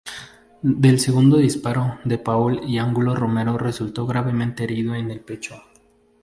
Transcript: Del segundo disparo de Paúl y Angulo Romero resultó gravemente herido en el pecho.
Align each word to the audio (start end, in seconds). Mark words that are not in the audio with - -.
Del 0.63 0.99
segundo 0.99 1.37
disparo 1.37 1.99
de 2.05 2.17
Paúl 2.17 2.61
y 2.67 2.79
Angulo 2.79 3.15
Romero 3.15 3.59
resultó 3.59 4.07
gravemente 4.07 4.63
herido 4.63 4.95
en 4.95 5.11
el 5.11 5.19
pecho. 5.19 5.61